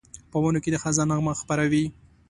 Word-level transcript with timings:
په 0.31 0.37
ونو 0.41 0.59
کې 0.63 0.69
د 0.71 0.77
خزان 0.83 1.07
نغمه 1.11 1.33
خپره 1.41 1.63
وي 1.71 1.85